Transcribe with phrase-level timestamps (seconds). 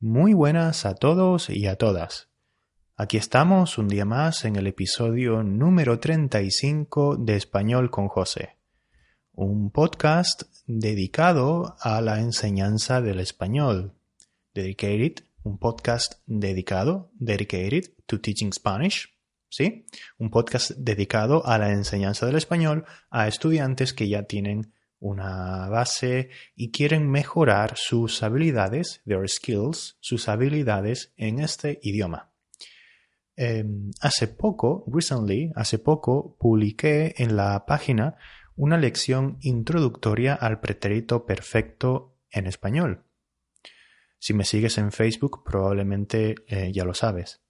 [0.00, 2.28] Muy buenas a todos y a todas.
[2.96, 8.58] Aquí estamos un día más en el episodio número 35 de Español con José,
[9.32, 13.92] un podcast dedicado a la enseñanza del español.
[14.54, 19.12] Dedicated, un podcast dedicado, dedicated to teaching Spanish,
[19.48, 19.84] ¿sí?
[20.16, 26.30] Un podcast dedicado a la enseñanza del español a estudiantes que ya tienen una base
[26.54, 32.30] y quieren mejorar sus habilidades, their skills, sus habilidades en este idioma.
[33.36, 38.16] Em, hace poco, recently, hace poco, publiqué en la página
[38.56, 43.04] una lección introductoria al pretérito perfecto en español.
[44.18, 47.40] Si me sigues en Facebook, probablemente eh, ya lo sabes.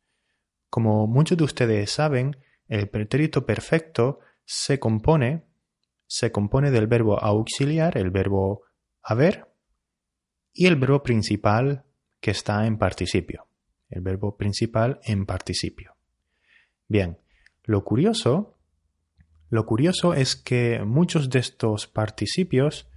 [0.69, 2.37] Como muchos de ustedes saben,
[2.69, 5.48] el pretérito perfecto se compone
[6.09, 8.63] se compone del verbo auxiliar, el verbo
[9.03, 9.47] haber,
[10.53, 11.85] y el verbo principal
[12.21, 13.47] que está en participio.
[13.89, 15.95] El verbo principal en participio.
[16.89, 17.19] Bien,
[17.63, 18.57] lo curioso,
[19.51, 22.89] lo curioso es que muchos de estos participios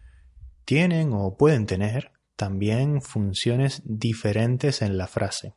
[0.66, 5.54] tienen o pueden tener también funciones diferentes en la frase.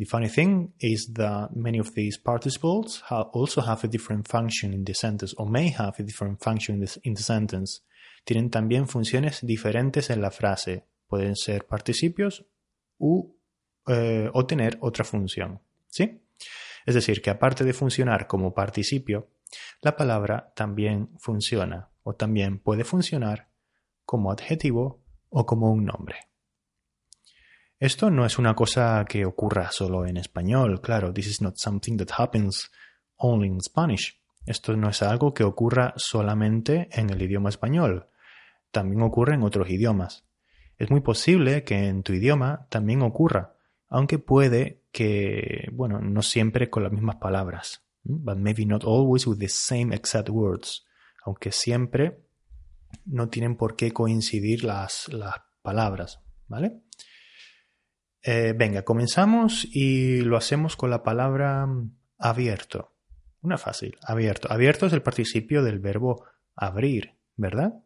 [0.00, 4.82] The funny thing is that many of these participles also have a different function in
[4.82, 7.82] the sentence or may have a different function in the, in the sentence.
[8.24, 10.86] Tienen también funciones diferentes en la frase.
[11.06, 12.46] Pueden ser participios
[12.96, 13.36] u,
[13.88, 15.60] eh, o tener otra función.
[15.88, 16.22] ¿Sí?
[16.86, 19.28] Es decir, que aparte de funcionar como participio,
[19.82, 23.50] la palabra también funciona o también puede funcionar
[24.06, 26.29] como adjetivo o como un nombre.
[27.80, 31.96] Esto no es una cosa que ocurra solo en español, claro, this is not something
[31.96, 32.70] that happens
[33.16, 34.20] only in Spanish.
[34.44, 38.06] Esto no es algo que ocurra solamente en el idioma español,
[38.70, 40.26] también ocurre en otros idiomas.
[40.76, 43.54] Es muy posible que en tu idioma también ocurra,
[43.88, 49.38] aunque puede que, bueno, no siempre con las mismas palabras, but maybe not always with
[49.38, 50.84] the same exact words,
[51.24, 52.20] aunque siempre
[53.06, 56.82] no tienen por qué coincidir las, las palabras, ¿vale?
[58.22, 61.66] Eh, venga, comenzamos y lo hacemos con la palabra
[62.18, 62.94] abierto.
[63.40, 64.52] Una fácil, abierto.
[64.52, 67.82] Abierto es el participio del verbo abrir, ¿verdad?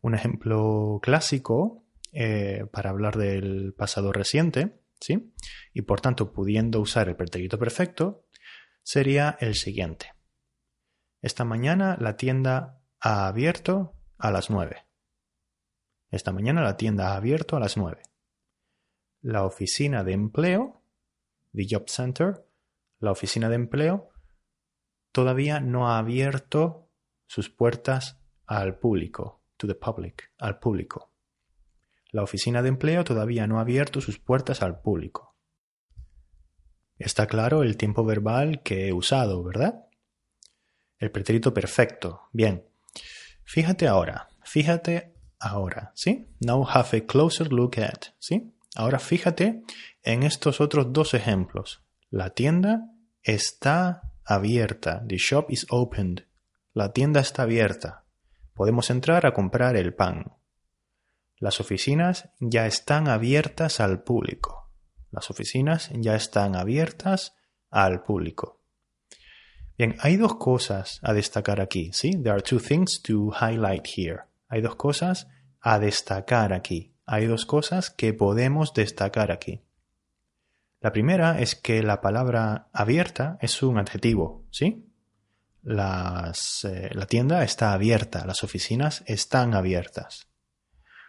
[0.00, 5.32] Un ejemplo clásico eh, para hablar del pasado reciente, ¿sí?
[5.72, 8.26] Y por tanto, pudiendo usar el pretérito perfecto,
[8.84, 10.14] sería el siguiente.
[11.20, 14.86] Esta mañana la tienda ha abierto a las nueve.
[16.10, 18.02] Esta mañana la tienda ha abierto a las nueve
[19.22, 20.82] la oficina de empleo,
[21.54, 22.44] the job center,
[22.98, 24.10] la oficina de empleo,
[25.12, 26.90] todavía no ha abierto
[27.26, 31.12] sus puertas al público, to the public, al público.
[32.10, 35.36] La oficina de empleo todavía no ha abierto sus puertas al público.
[36.98, 39.86] Está claro el tiempo verbal que he usado, ¿verdad?
[40.98, 42.28] El pretérito perfecto.
[42.32, 42.66] Bien.
[43.44, 46.28] Fíjate ahora, fíjate ahora, ¿sí?
[46.40, 48.51] Now have a closer look at, ¿sí?
[48.74, 49.62] Ahora fíjate
[50.02, 51.82] en estos otros dos ejemplos.
[52.10, 52.90] La tienda
[53.22, 55.04] está abierta.
[55.06, 56.26] The shop is opened.
[56.72, 58.04] La tienda está abierta.
[58.54, 60.32] Podemos entrar a comprar el pan.
[61.38, 64.70] Las oficinas ya están abiertas al público.
[65.10, 67.34] Las oficinas ya están abiertas
[67.70, 68.60] al público.
[69.76, 72.12] Bien, hay dos cosas a destacar aquí, ¿sí?
[72.12, 74.22] There are two things to highlight here.
[74.48, 75.26] Hay dos cosas
[75.60, 79.60] a destacar aquí hay dos cosas que podemos destacar aquí.
[80.80, 84.88] La primera es que la palabra abierta es un adjetivo, ¿sí?
[85.62, 90.30] Eh, la tienda está abierta, las oficinas están abiertas.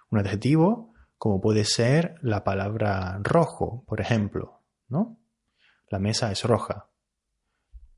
[0.10, 4.60] Un adjetivo como puede ser la palabra rojo, por ejemplo,
[4.90, 5.18] ¿no?
[5.88, 6.90] La mesa es roja.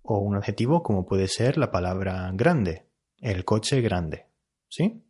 [0.04, 2.88] O un adjetivo como puede ser la palabra grande,
[3.20, 4.28] el coche grande,
[4.70, 5.05] ¿sí?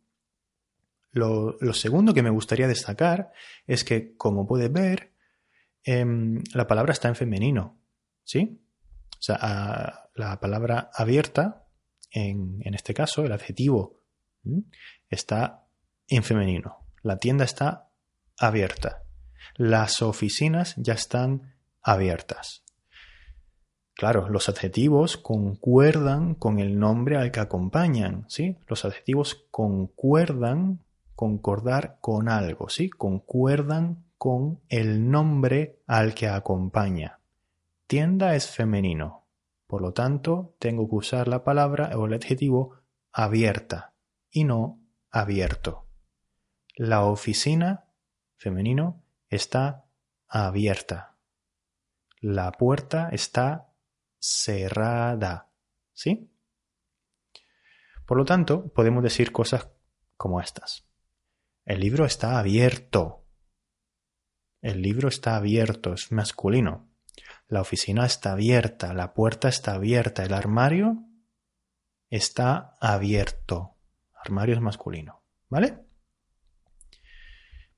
[1.12, 3.32] Lo, segundo que me gustaría destacar
[3.66, 5.12] es que, como puedes ver,
[5.84, 7.80] em, la palabra está en femenino.
[8.24, 8.60] ¿Sí?
[9.18, 11.66] O sea, la palabra abierta,
[12.10, 14.00] en, este caso, el adjetivo,
[15.08, 15.66] está
[16.08, 16.86] en femenino.
[17.02, 17.90] La tienda está
[18.38, 19.02] abierta.
[19.56, 22.64] Las oficinas ya están abiertas.
[23.94, 28.58] Claro, los adjetivos concuerdan con el nombre al que acompañan, ¿sí?
[28.66, 30.80] Los adjetivos concuerdan
[31.16, 32.90] concordar con algo, ¿sí?
[32.90, 37.20] Concuerdan con el nombre al que acompaña.
[37.86, 39.26] Tienda es femenino,
[39.66, 42.76] por lo tanto tengo que usar la palabra o el adjetivo
[43.12, 43.94] abierta
[44.30, 44.80] y no
[45.10, 45.86] abierto.
[46.76, 47.86] La oficina,
[48.36, 49.86] femenino, está
[50.28, 51.16] abierta.
[52.20, 53.68] La puerta está
[54.18, 55.48] cerrada.
[55.92, 56.30] ¿Sí?
[58.04, 59.68] Por lo tanto, podemos decir cosas
[60.16, 60.86] como estas.
[61.66, 63.26] El libro está abierto.
[64.62, 66.88] El libro está abierto, es masculino.
[67.48, 71.04] La oficina está abierta, la puerta está abierta, el armario
[72.08, 73.76] está abierto.
[74.24, 75.84] Armario es masculino, ¿vale?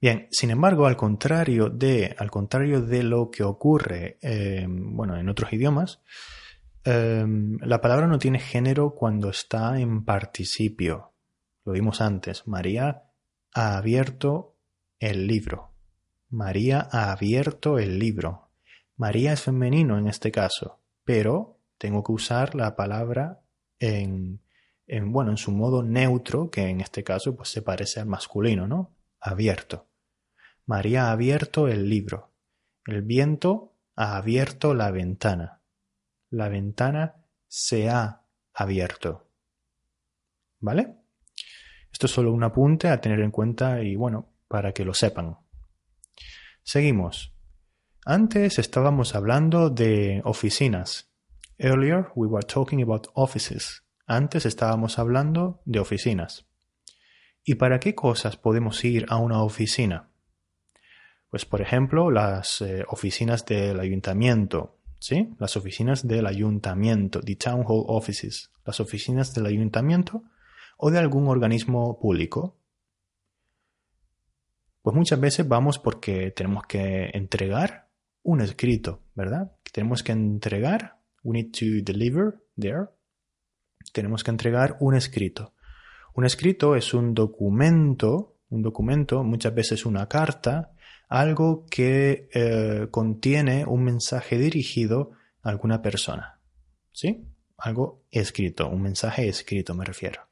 [0.01, 5.29] Bien, sin embargo, al contrario de, al contrario de lo que ocurre eh, bueno, en
[5.29, 6.01] otros idiomas,
[6.91, 11.13] Em, la palabra no tiene género cuando está en participio.
[11.67, 12.47] Lo vimos antes.
[12.47, 13.08] María
[13.55, 14.57] ha abierto
[14.99, 15.71] el libro.
[16.31, 18.49] María ha abierto el libro.
[18.97, 23.41] María es femenino en este caso, pero tengo que usar la palabra
[23.79, 24.41] en,
[24.87, 28.67] en, bueno, en su modo neutro, que en este caso pues se parece al masculino,
[28.67, 28.91] ¿no?
[29.21, 29.87] Abierto.
[30.67, 32.31] María ha abierto el libro.
[32.87, 35.59] El viento ha abierto la ventana
[36.31, 37.17] la ventana
[37.47, 38.23] se ha
[38.53, 39.27] abierto.
[40.61, 40.98] ¿Vale?
[41.93, 45.37] Esto es solo un apunte a tener en cuenta y bueno, para que lo sepan.
[46.63, 47.35] Seguimos.
[48.05, 51.11] Antes estábamos hablando de oficinas.
[51.59, 53.83] Earlier we were talking about offices.
[54.07, 56.47] Antes estábamos hablando de oficinas.
[57.45, 60.11] ¿Y para qué cosas podemos ir a una oficina?
[61.31, 65.31] Pues por ejemplo, las eh, oficinas del ayuntamiento, ¿sí?
[65.39, 70.23] Las oficinas del ayuntamiento, the town hall offices, las oficinas del ayuntamiento
[70.79, 72.57] o de algún organismo público.
[74.81, 77.89] Pues muchas veces vamos porque tenemos que entregar
[78.23, 79.53] un escrito, ¿verdad?
[79.73, 82.87] Tenemos que entregar, we need to deliver there.
[83.93, 85.55] Tenemos que entregar un escrito.
[86.15, 90.73] Un escrito es un documento, un documento, muchas veces una carta,
[91.09, 95.11] algo que eh, contiene un mensaje dirigido
[95.43, 96.41] a alguna persona.
[96.93, 97.27] ¿Sí?
[97.57, 100.28] Algo escrito, un mensaje escrito me refiero.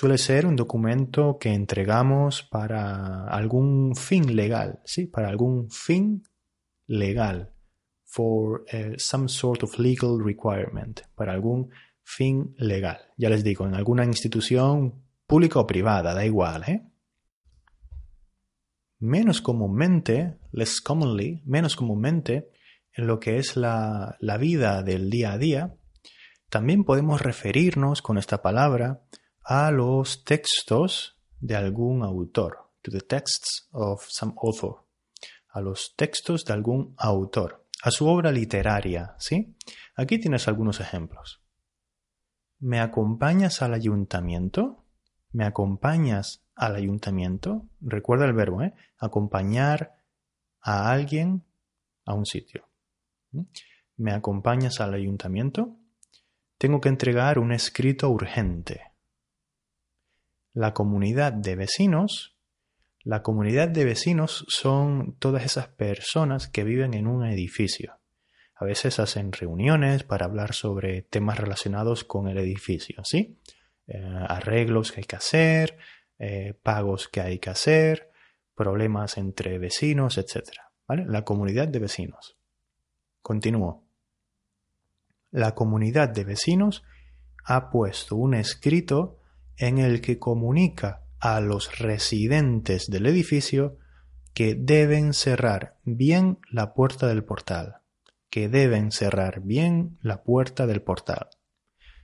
[0.00, 5.08] Suele ser un documento que entregamos para algún fin legal, ¿sí?
[5.08, 6.22] Para algún fin
[6.86, 7.52] legal.
[8.04, 11.00] For eh, some sort of legal requirement.
[11.16, 11.70] Para algún
[12.04, 12.98] fin legal.
[13.16, 16.86] Ya les digo, en alguna institución pública o privada, da igual, ¿eh?
[19.00, 22.52] menos comúnmente, less commonly, menos comúnmente,
[22.92, 25.74] en lo que es la, la vida del día a día,
[26.50, 29.02] también podemos referirnos con esta palabra
[29.50, 34.84] a los textos de algún autor, to the texts of some author,
[35.48, 39.56] a los textos de algún autor, a su obra literaria, ¿sí?
[39.96, 41.40] Aquí tienes algunos ejemplos.
[42.58, 44.84] ¿Me acompañas al ayuntamiento?
[45.32, 47.70] ¿Me acompañas al ayuntamiento?
[47.80, 48.74] Recuerda el verbo, ¿eh?
[48.98, 49.96] Acompañar
[50.60, 51.46] a alguien
[52.04, 52.68] a un sitio.
[53.30, 53.44] ¿Mm?
[53.96, 55.74] ¿Me acompañas al ayuntamiento?
[56.58, 58.87] Tengo que entregar un escrito urgente.
[60.58, 62.34] La comunidad de vecinos.
[63.04, 68.00] La comunidad de vecinos son todas esas personas que viven en un edificio.
[68.56, 73.38] A veces hacen reuniones para hablar sobre temas relacionados con el edificio, ¿sí?
[73.86, 75.78] Eh, arreglos que hay que hacer,
[76.18, 78.10] eh, pagos que hay que hacer,
[78.56, 80.42] problemas entre vecinos, etc.
[80.88, 81.04] ¿Vale?
[81.06, 82.36] La comunidad de vecinos.
[83.22, 83.84] Continúo.
[85.30, 86.82] La comunidad de vecinos
[87.44, 89.17] ha puesto un escrito
[89.58, 93.76] en el que comunica a los residentes del edificio
[94.32, 97.82] que deben cerrar bien la puerta del portal.
[98.30, 101.28] Que deben cerrar bien la puerta del portal.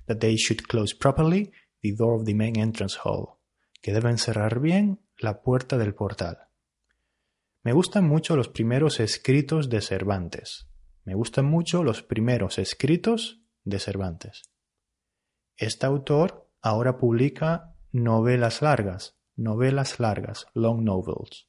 [0.06, 3.38] That they should close properly the door of the main entrance hall,
[3.80, 6.38] que deben cerrar bien la puerta del portal.
[7.62, 10.68] Me gustan mucho los primeros escritos de Cervantes.
[11.04, 14.50] Me gustan mucho los primeros escritos de Cervantes.
[15.56, 21.47] Este autor ahora publica novelas largas, novelas largas, long novels.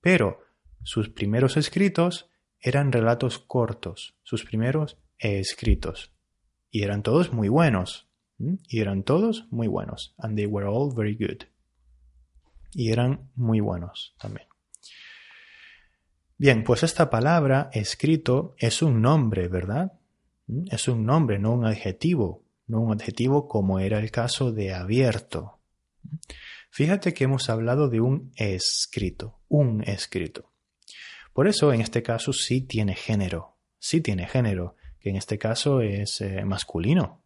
[0.00, 0.38] Pero
[0.84, 6.12] sus primeros escritos eran relatos cortos, sus primeros escritos.
[6.70, 8.08] Y eran todos muy buenos,
[8.38, 10.14] y eran todos muy buenos.
[10.16, 11.48] And they were all very good.
[12.72, 14.46] Y eran muy buenos también.
[16.38, 19.94] Bien, pues esta palabra escrito es un nombre, ¿verdad?
[20.70, 22.44] Es un nombre, no un adjetivo.
[22.70, 25.58] No un adjetivo como era el caso de abierto.
[26.70, 30.52] Fíjate que hemos hablado de un escrito, un escrito.
[31.32, 35.80] Por eso en este caso sí tiene género, sí tiene género, que en este caso
[35.80, 37.20] es eh, masculino.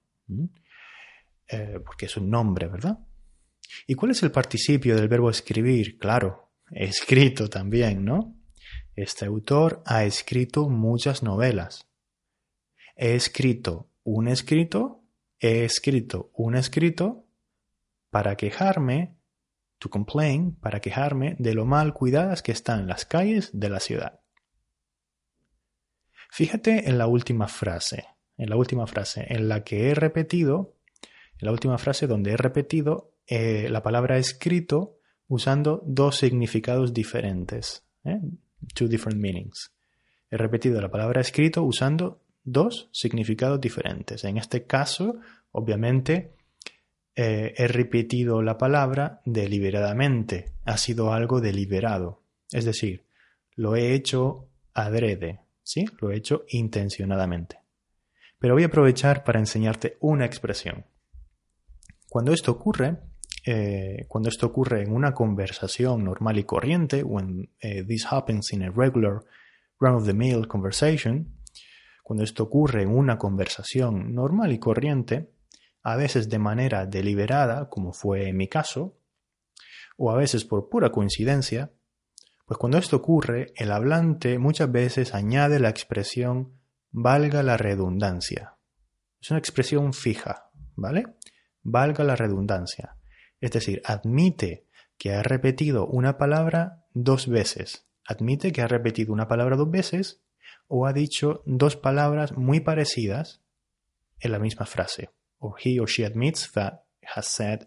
[1.49, 2.99] Eh, porque es un nombre, ¿verdad?
[3.87, 5.99] ¿Y cuál es el participio del verbo escribir?
[5.99, 8.35] Claro, escrito también, ¿no?
[8.97, 11.87] Este autor ha escrito muchas novelas.
[12.97, 15.04] He escrito un escrito,
[15.41, 17.27] he escrito un escrito
[18.11, 19.17] para quejarme,
[19.79, 24.21] to complain, para quejarme de lo mal cuidadas que están las calles de la ciudad.
[26.31, 30.77] Fíjate en la última frase, en la última frase, en la que he repetido,
[31.39, 34.99] en la última frase donde he repetido eh, la palabra escrito
[35.29, 37.85] usando dos significados diferentes.
[38.05, 38.21] ¿eh?
[38.75, 39.73] Two different meanings.
[40.31, 44.25] He repetido la palabra escrito usando dos significados diferentes.
[44.25, 45.17] En este caso,
[45.53, 46.35] obviamente,
[47.17, 50.53] eh, he repetido la palabra deliberadamente.
[50.65, 52.23] Ha sido algo deliberado.
[52.51, 53.05] Es decir,
[53.57, 55.87] lo he hecho adrede, ¿sí?
[56.01, 57.59] Lo he hecho intencionadamente.
[58.39, 60.85] Pero voy a aprovechar para enseñarte una expresión.
[62.09, 62.99] Cuando esto ocurre,
[63.47, 68.63] eh, cuando esto ocurre en una conversación normal y corriente, when eh, this happens in
[68.63, 69.21] a regular
[69.81, 71.34] run-of-the-mill conversation,
[72.05, 75.33] cuando esto ocurre en una conversación normal y corriente,
[75.83, 78.99] a veces de manera deliberada, como fue en mi caso,
[79.97, 81.73] o a veces por pura coincidencia,
[82.45, 88.59] pues cuando esto ocurre, el hablante muchas veces añade la expresión valga la redundancia.
[89.19, 91.07] Es una expresión fija, ¿vale?
[91.63, 92.99] Valga la redundancia.
[93.41, 94.67] Es decir, admite
[94.99, 97.89] que ha repetido una palabra dos veces.
[98.07, 100.24] Admite que ha repetido una palabra dos veces
[100.67, 103.43] o ha dicho dos palabras muy parecidas
[104.21, 105.11] en la misma frase.
[105.39, 107.67] Or he or she admits that has said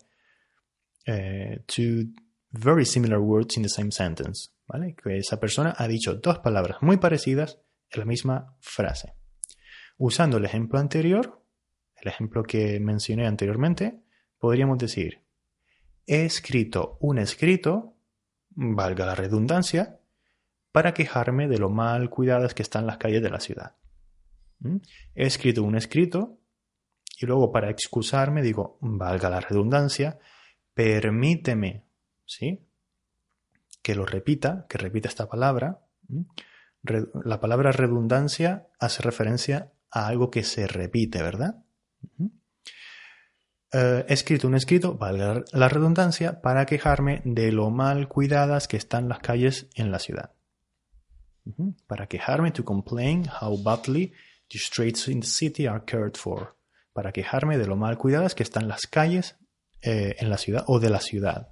[1.08, 2.14] uh, two
[2.52, 4.52] very similar words in the same sentence.
[4.68, 4.96] ¿Vale?
[4.96, 9.14] Que esa persona ha dicho dos palabras muy parecidas en la misma frase.
[9.98, 11.42] Usando el ejemplo anterior,
[11.96, 14.02] el ejemplo que mencioné anteriormente,
[14.38, 15.28] podríamos decir
[16.08, 17.98] he escrito un escrito,
[18.50, 20.00] valga la redundancia,
[20.78, 23.76] para quejarme de lo mal cuidadas que están las calles de la ciudad.
[24.60, 24.76] ¿Mm?
[25.16, 26.38] He escrito un escrito
[27.20, 30.20] y luego para excusarme digo, valga la redundancia,
[30.76, 31.84] permíteme,
[32.28, 32.64] ¿sí?
[33.82, 35.82] Que lo repita, que repita esta palabra.
[36.10, 36.22] ¿Mm?
[37.26, 41.56] La palabra redundancia hace referencia a algo que se repite, ¿verdad?
[42.18, 42.28] ¿Mm?
[43.74, 48.78] he eh, escrito un escrito, valga la redundancia, para quejarme de lo mal cuidadas que
[48.78, 50.37] están las calles en la ciudad.
[51.88, 54.14] Para quejarme, to complain how badly
[54.50, 56.56] the streets in the city are cared for.
[56.94, 59.36] Para quejarme de lo mal cuidadas que están las calles
[59.82, 61.50] eh, en la ciudad o de la ciudad.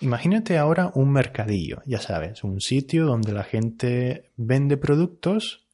[0.00, 5.66] Imagínate ahora un mercadillo, ya sabes, un sitio donde la gente vende productos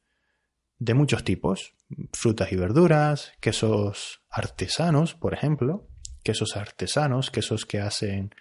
[0.79, 1.73] de muchos tipos,
[2.13, 5.89] frutas y verduras, quesos artesanos, por ejemplo,
[6.23, 8.33] quesos artesanos, quesos que hacen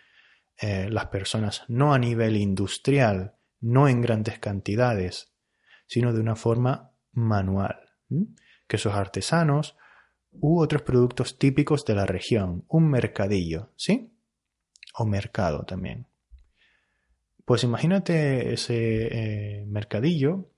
[0.56, 5.32] eh, las personas no a nivel industrial, no en grandes cantidades,
[5.86, 7.94] sino de una forma manual.
[8.66, 9.76] Quesos artesanos
[10.32, 14.12] u otros productos típicos de la región, un mercadillo, ¿sí?
[14.94, 16.06] O mercado también.
[17.44, 19.06] Pues imagínate ese
[19.60, 20.50] eh, mercadillo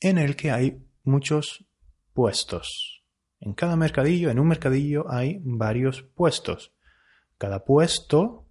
[0.00, 1.64] en el que hay muchos
[2.12, 3.02] puestos.
[3.40, 6.72] En cada mercadillo, en un mercadillo hay varios puestos.
[7.36, 8.43] Cada puesto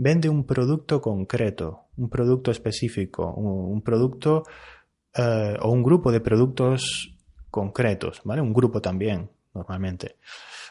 [0.00, 4.44] vende un producto concreto, un producto específico, un, producto
[5.14, 7.14] eh, o un grupo de productos
[7.50, 8.40] concretos, ¿vale?
[8.40, 10.16] Un grupo también, normalmente.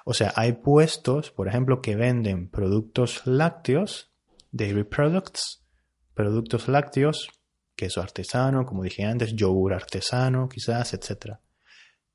[0.03, 4.11] O sea, hay puestos, por ejemplo, que venden productos lácteos,
[4.51, 5.63] dairy products,
[6.15, 7.29] productos lácteos,
[7.75, 11.39] queso artesano, como dije antes, yogur artesano, quizás, etcétera.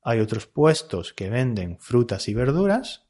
[0.03, 3.05] Hay otros puestos que venden frutas y verduras,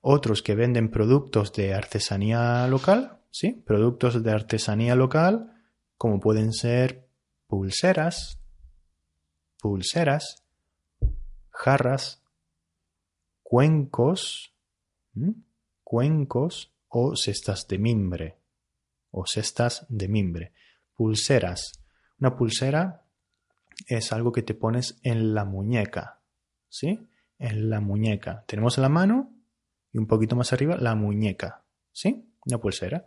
[0.00, 3.52] otros que venden productos de artesanía local, ¿sí?
[3.52, 5.52] Productos de artesanía local,
[5.96, 7.08] como pueden ser
[7.46, 8.40] pulseras,
[9.60, 10.44] pulseras,
[11.50, 12.22] jarras,
[13.42, 14.54] cuencos,
[15.82, 18.38] cuencos o cestas de mimbre,
[19.10, 20.52] o cestas de mimbre.
[20.94, 21.72] Pulseras.
[22.20, 23.04] Una pulsera
[23.86, 26.20] es algo que te pones en la muñeca,
[26.68, 27.08] ¿sí?
[27.38, 28.44] En la muñeca.
[28.46, 29.37] Tenemos la mano
[29.92, 32.32] y un poquito más arriba la muñeca, ¿sí?
[32.46, 33.06] Una pulsera.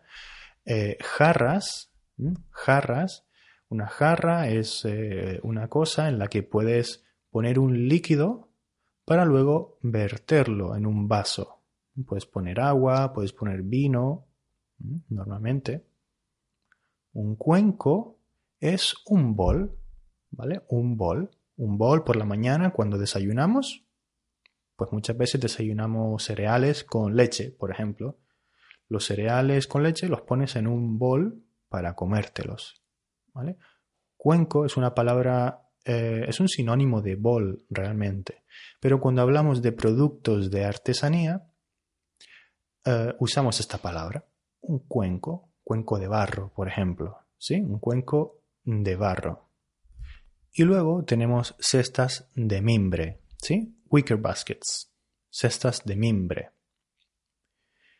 [0.65, 1.91] Eh, jarras,
[2.51, 3.25] jarras.
[3.69, 8.49] Una jarra es eh, una cosa en la que puedes poner un líquido
[9.05, 11.61] para luego verterlo en un vaso.
[12.05, 14.27] Puedes poner agua, puedes poner vino,
[15.09, 15.85] normalmente.
[17.13, 18.19] Un cuenco
[18.59, 19.77] es un bol
[20.31, 20.63] ¿vale?
[20.69, 21.29] Un bol.
[21.57, 23.85] Un bol por la mañana cuando desayunamos.
[24.81, 28.17] Pues muchas veces desayunamos cereales con leche, por ejemplo.
[28.87, 32.81] Los cereales con leche los pones en un bol para comértelos.
[33.31, 33.57] ¿vale?
[34.17, 38.41] Cuenco es una palabra, eh, es un sinónimo de bol realmente,
[38.79, 41.47] pero cuando hablamos de productos de artesanía,
[42.83, 44.25] eh, usamos esta palabra,
[44.61, 47.61] un cuenco, cuenco de barro, por ejemplo, ¿sí?
[47.61, 49.47] Un cuenco de barro.
[50.51, 53.77] Y luego tenemos cestas de mimbre, ¿sí?
[53.91, 54.89] Wicker baskets,
[55.29, 56.51] cestas de mimbre.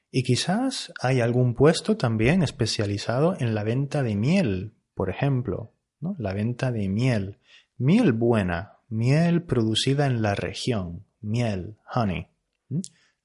[0.09, 5.73] Y quizás hay algún puesto también especializado en la venta de miel, por ejemplo,
[6.17, 7.39] la venta de miel.
[7.77, 12.27] Miel buena, miel producida en la región, miel, honey.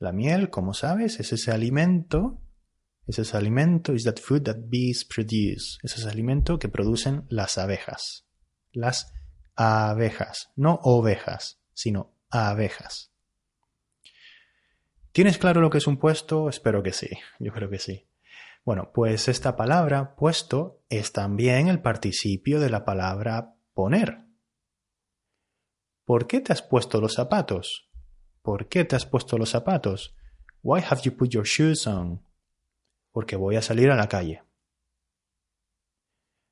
[0.00, 2.40] La miel, como sabes, es ese alimento,
[3.06, 7.58] es ese alimento, is that food that bees produce, es ese alimento que producen las
[7.58, 8.26] abejas.
[8.73, 9.12] Las
[9.54, 13.12] abejas, no ovejas, sino abejas.
[15.12, 16.48] ¿Tienes claro lo que es un puesto?
[16.48, 18.06] Espero que sí, yo creo que sí.
[18.64, 24.26] Bueno, pues esta palabra puesto es también el participio de la palabra poner.
[26.04, 27.88] ¿Por qué te has puesto los zapatos?
[28.42, 30.16] ¿Por qué te has puesto los zapatos?
[30.62, 32.22] Why have you put your shoes on?
[33.12, 34.42] Porque voy a salir a la calle.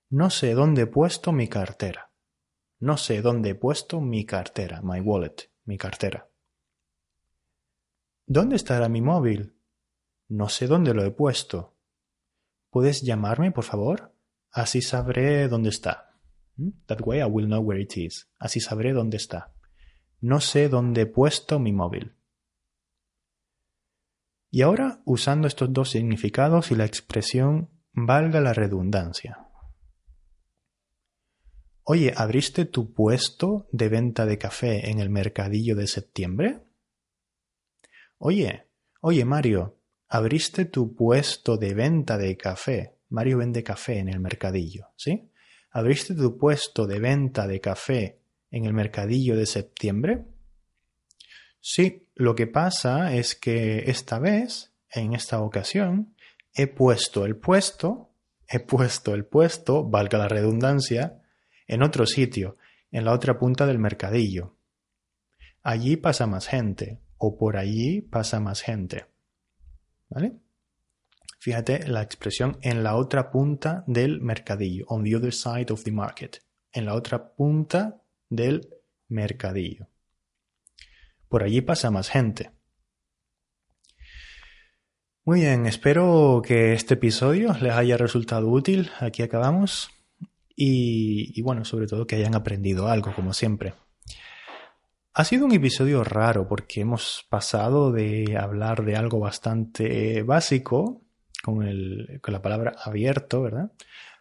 [0.09, 2.13] No sé dónde he puesto mi cartera.
[2.79, 6.29] No sé dónde he puesto mi cartera, my wallet, mi cartera.
[8.27, 9.55] ¿Dónde estará mi móvil?
[10.29, 11.75] No sé dónde lo he puesto.
[12.71, 14.15] ¿Puedes llamarme, por favor?
[14.51, 16.19] Así sabré dónde está.
[16.57, 16.71] ¿Mm?
[16.87, 18.29] That way I will know where it is.
[18.39, 19.53] Así sabré dónde está.
[20.21, 22.15] No sé dónde he puesto mi móvil.
[24.51, 29.49] Y ahora, usando estos dos significados y la expresión valga la redundancia.
[31.87, 36.63] Oye, ¿abriste tu puesto de venta de café en el mercadillo de septiembre?
[38.17, 38.69] Oye,
[39.03, 39.77] oye Mario,
[40.09, 42.97] abriste tu puesto de venta de café.
[43.11, 45.31] Mario vende café en el mercadillo, ¿sí?
[45.73, 48.19] ¿Abriste tu puesto de venta de café
[48.51, 50.25] en el mercadillo de septiembre?
[51.61, 56.15] Sí, lo que pasa es que esta vez, en esta ocasión,
[56.55, 58.11] he puesto el puesto,
[58.49, 61.21] he puesto el puesto, valga la redundancia,
[61.67, 62.57] en otro sitio,
[62.91, 64.57] en la otra punta del mercadillo.
[65.63, 69.07] Allí pasa más gente, o por allí pasa más gente.
[70.09, 70.37] ¿Vale?
[71.39, 75.93] Fíjate la expresión en la otra punta del mercadillo, on the other side of the
[75.93, 78.69] market, en la otra punta del
[79.09, 79.89] mercadillo.
[81.29, 82.51] Por allí pasa más gente.
[85.25, 88.91] Muy bien, espero que este episodio les haya resultado útil.
[89.01, 89.91] Aquí acabamos.
[90.57, 93.75] Y, bueno, sobre todo que hayan aprendido algo, como siempre.
[95.13, 101.03] Ha sido un episodio raro porque hemos pasado de hablar de algo bastante básico,
[101.43, 103.71] con, el, con la palabra abierto, ¿verdad?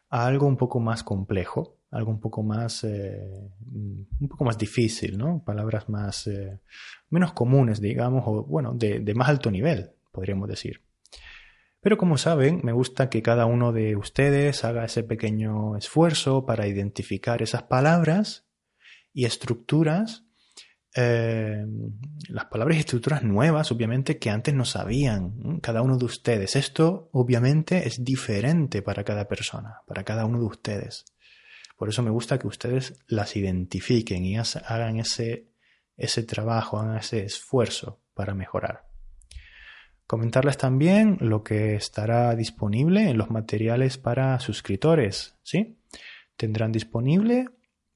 [0.09, 5.17] A algo un poco más complejo, algo un poco más, eh, un poco más difícil,
[5.17, 5.43] ¿no?
[5.43, 6.59] Palabras más, eh,
[7.09, 10.82] menos comunes, digamos, o bueno, de, de más alto nivel, podríamos decir.
[11.83, 16.65] Pero como saben, me gusta que cada uno de ustedes haga ese pequeño esfuerzo para
[16.65, 18.45] identificar esas palabras
[19.13, 20.23] y estructuras
[20.95, 21.65] eh,
[22.29, 26.55] las palabras y estructuras nuevas, obviamente, que antes no sabían cada uno de ustedes.
[26.55, 31.05] Esto, obviamente, es diferente para cada persona, para cada uno de ustedes.
[31.77, 35.47] Por eso me gusta que ustedes las identifiquen y hagan ese,
[35.97, 38.92] ese trabajo, hagan ese esfuerzo para mejorar.
[40.13, 45.79] Comentarles también lo que estará disponible en los materiales para suscriptores, ¿sí?
[46.37, 47.47] Tendrán disponible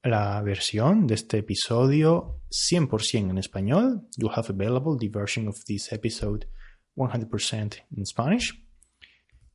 [0.02, 4.08] la versión de este episodio 100% en español.
[4.16, 6.48] You have available the version of this episode
[6.96, 8.66] 100% in Spanish.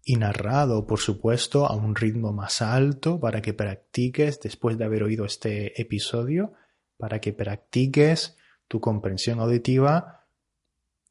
[0.05, 5.03] Y narrado, por supuesto, a un ritmo más alto para que practiques, después de haber
[5.03, 6.53] oído este episodio,
[6.95, 8.37] para que practiques
[8.69, 10.27] tu comprensión auditiva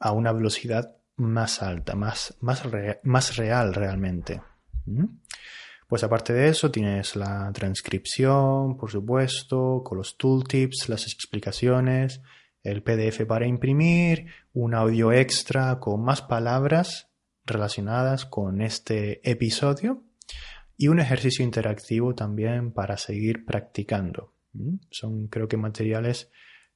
[0.00, 2.62] a una velocidad más alta, más, más,
[3.02, 4.42] más real realmente.
[4.86, 5.04] ¿Mm?
[5.88, 12.22] Pues aparte de eso tienes la transcripción, por supuesto, con los tooltips, las explicaciones,
[12.62, 17.10] el PDF para imprimir, un audio extra con más palabras
[17.44, 20.02] relacionadas con este episodio
[20.76, 24.32] y un ejercicio interactivo también para seguir practicando.
[24.52, 24.76] ¿Mm?
[24.90, 26.30] Son creo que materiales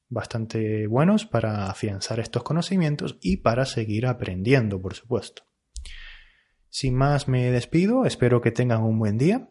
[0.08, 5.42] bastante buenos para afianzar estos conocimientos y para seguir aprendiendo, por supuesto.
[6.68, 9.48] Sin más me despido, espero que tengan un buen día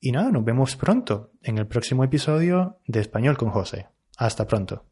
[0.00, 3.88] y nada, nos vemos pronto en el próximo episodio de Español con José.
[4.16, 4.86] Hasta pronto.